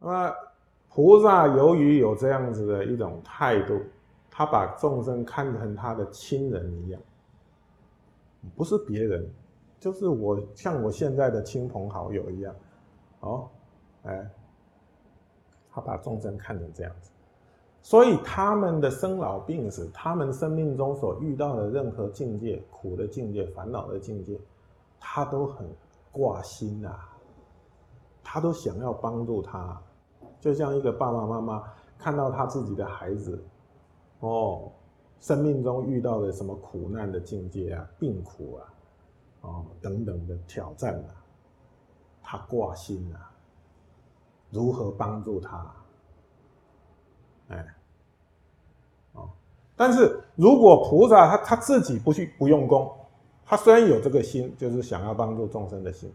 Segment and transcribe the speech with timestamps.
[0.00, 0.34] 那么
[0.88, 3.78] 菩萨由于有这样子的一种态度，
[4.30, 7.00] 他把众生看成他的亲人一样，
[8.56, 9.30] 不是别人，
[9.78, 12.54] 就是我像我现在的亲朋好友一样，
[13.20, 13.48] 哦，
[14.04, 14.28] 哎，
[15.70, 17.10] 他把众生看成这样子，
[17.82, 24.40] 所以他们的生老病死，他们生命中所遇到的任何境界、苦的境界、烦恼的境界，
[24.98, 25.68] 他都很
[26.10, 27.08] 挂心啊，
[28.24, 29.80] 他都想要帮助他。
[30.40, 31.62] 就像一个爸爸妈妈
[31.98, 33.44] 看到他自己的孩子，
[34.20, 34.72] 哦，
[35.20, 38.72] 生命中遇到的什么苦难的境界啊、病苦啊，
[39.42, 41.12] 哦等等的挑战啊，
[42.22, 43.30] 他挂心啊，
[44.50, 45.74] 如何帮助他？
[47.48, 47.74] 哎，
[49.12, 49.28] 哦，
[49.76, 52.90] 但是如果菩萨他他自己不去不用功，
[53.44, 56.10] 他虽然有这个心，就是想要帮助众生的心，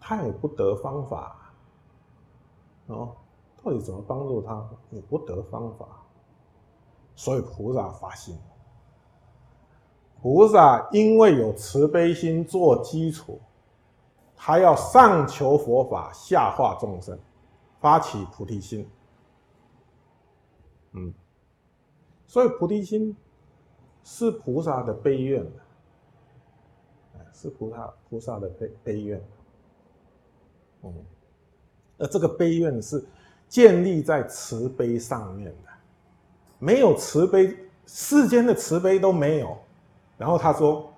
[0.00, 1.45] 他也不得方法。
[2.86, 3.16] 哦，
[3.62, 4.68] 到底怎么帮助他？
[4.90, 5.86] 你不得方法，
[7.14, 8.38] 所以菩萨发心。
[10.20, 13.40] 菩萨因为有慈悲心做基础，
[14.36, 17.18] 他要上求佛法，下化众生，
[17.80, 18.88] 发起菩提心。
[20.92, 21.12] 嗯，
[22.26, 23.16] 所以菩提心
[24.04, 25.44] 是菩萨的悲愿，
[27.32, 29.22] 是菩萨菩萨的悲悲愿。
[30.82, 31.04] 嗯。
[31.98, 33.02] 而这个悲怨是
[33.48, 35.70] 建立在慈悲上面的，
[36.58, 39.56] 没有慈悲，世间的慈悲都没有。
[40.18, 40.90] 然后他说：“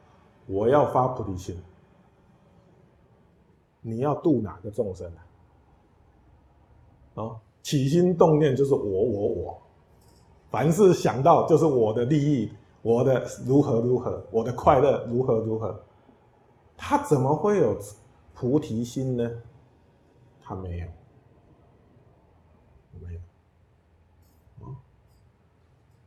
[0.46, 1.56] 我要发菩提心，
[3.80, 5.20] 你要度哪个众生啊？
[7.14, 9.62] 哦，起心动念就是我我我，
[10.50, 15.80] 凡是想到就是我的利益，我的如何如何，我的快乐如何如何，
[16.76, 17.76] 他怎么会有
[18.34, 19.30] 菩提心呢？”
[20.48, 20.88] 他没有，
[23.00, 24.74] 没有，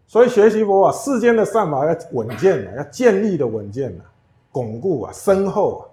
[0.07, 4.05] 所以学习佛法，世间的善法要稳健的，要建立的稳健的，
[4.51, 5.85] 巩固啊，深厚啊，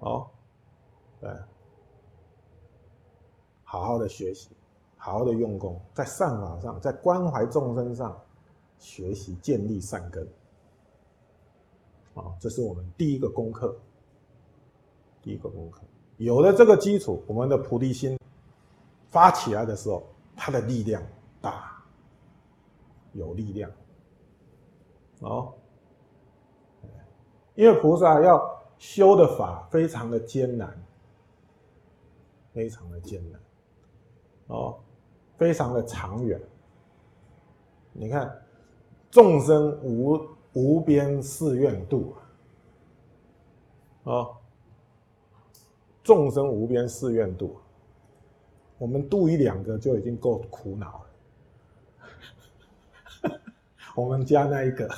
[0.00, 0.26] 哦，
[1.22, 1.30] 对，
[3.64, 4.50] 好好的学习，
[4.98, 8.20] 好好的用功，在善法上，在关怀众生上
[8.78, 10.28] 学习建立善根，
[12.12, 13.74] 啊，这是我们第一个功课，
[15.22, 15.80] 第一个功课。
[16.22, 18.16] 有了这个基础，我们的菩提心
[19.10, 20.04] 发起来的时候，
[20.36, 21.02] 它的力量
[21.40, 21.82] 大，
[23.12, 23.70] 有力量
[25.20, 25.52] 哦。
[27.54, 28.40] 因为菩萨要
[28.78, 30.72] 修的法非常的艰难，
[32.52, 33.40] 非常的艰难
[34.46, 34.78] 哦，
[35.36, 36.40] 非常的长远。
[37.92, 38.32] 你看，
[39.10, 40.18] 众生无
[40.52, 42.22] 无边誓愿度啊。
[44.04, 44.36] 哦
[46.02, 47.56] 众生无边誓愿度，
[48.78, 51.04] 我们度一两个就已经够苦恼
[53.22, 53.30] 了。
[53.94, 54.88] 我们家那一个，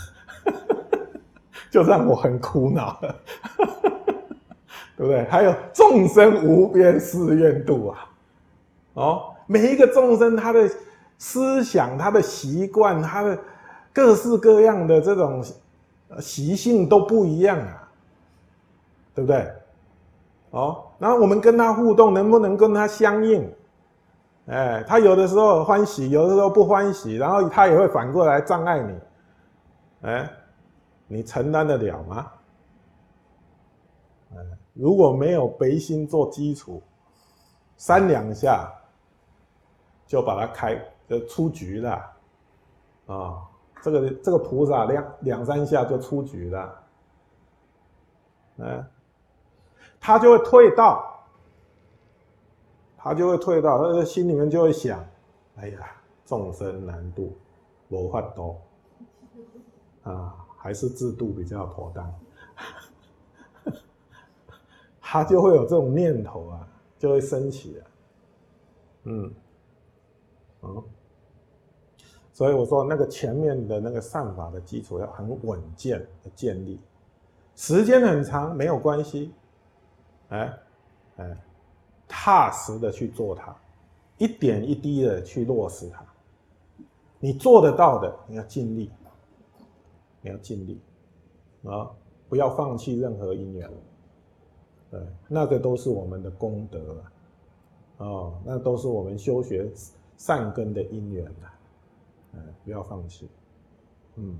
[1.70, 3.16] 就让我很苦恼了，
[4.96, 5.24] 对不对？
[5.24, 8.10] 还有众生无边誓愿度啊，
[8.94, 10.70] 哦，每一个众生他的
[11.18, 13.38] 思想、他的习惯、他的
[13.92, 15.44] 各式各样的这种
[16.20, 17.88] 习性都不一样啊，
[19.14, 19.52] 对不对？
[20.54, 23.52] 哦，然后我们跟他互动，能不能跟他相应？
[24.46, 29.00] 哎，他有的时候欢喜，有的时候不欢喜，然后他也会反过来障碍你。
[30.02, 30.30] 哎，
[31.08, 32.30] 你承担得了吗？
[34.32, 34.36] 哎，
[34.74, 36.80] 如果没有悲心做基础，
[37.76, 38.70] 三两下
[40.06, 42.12] 就把它开，就出局了。
[43.06, 43.42] 啊，
[43.82, 46.84] 这个这个菩萨两两三下就出局了。
[48.58, 48.84] 嗯。
[50.06, 51.18] 他就会退道，
[52.94, 55.02] 他就会退道，他的心里面就会想：
[55.56, 55.96] 哎呀，
[56.26, 57.34] 众生难度，
[57.88, 58.60] 我法多
[60.02, 62.14] 啊，还是制度比较妥当。
[65.00, 66.68] 他就会有这种念头啊，
[66.98, 67.82] 就会升起啊，
[69.04, 69.32] 嗯，
[70.64, 70.84] 嗯，
[72.30, 76.78] 所以我说那个前面的那个善法的基础要很稳健的建立，
[77.56, 79.32] 时间很长没有关系。
[80.34, 80.58] 哎，
[81.18, 81.36] 哎，
[82.08, 83.54] 踏实的去做它，
[84.18, 86.04] 一点一滴的去落实它。
[87.20, 88.90] 你做得到的，你要尽力，
[90.20, 90.80] 你要尽力
[91.62, 91.88] 啊！
[92.28, 93.70] 不要放弃任何因缘。
[94.90, 97.02] 对，那个都是我们的功德
[97.98, 99.70] 哦，那都是我们修学
[100.16, 101.54] 善根的因缘啊！
[102.34, 103.28] 哎，不要放弃，
[104.16, 104.36] 嗯。